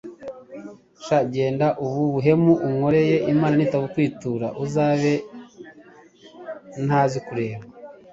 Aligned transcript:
Sha, 1.05 1.19
genda 1.33 1.67
ubu 1.85 2.01
buhemu 2.13 2.51
unkoreye 2.67 3.17
Imana 3.31 3.53
nitabukwitura 3.57 4.47
nzabe 4.63 5.13
ntazi 6.85 7.19
kureba! 7.27 7.63